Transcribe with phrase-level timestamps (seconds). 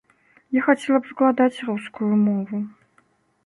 [0.57, 2.67] Я хацела б выкладаць рускую мову.